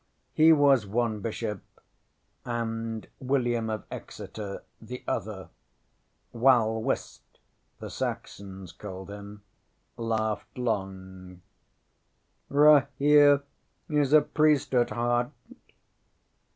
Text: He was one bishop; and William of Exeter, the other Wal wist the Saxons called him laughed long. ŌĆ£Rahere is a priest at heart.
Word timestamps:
He 0.33 0.51
was 0.51 0.87
one 0.87 1.19
bishop; 1.19 1.61
and 2.43 3.07
William 3.19 3.69
of 3.69 3.83
Exeter, 3.91 4.63
the 4.81 5.03
other 5.07 5.49
Wal 6.33 6.81
wist 6.81 7.21
the 7.77 7.91
Saxons 7.91 8.71
called 8.71 9.11
him 9.11 9.43
laughed 9.97 10.57
long. 10.57 11.41
ŌĆ£Rahere 12.49 13.43
is 13.89 14.11
a 14.11 14.21
priest 14.21 14.73
at 14.73 14.89
heart. 14.89 15.29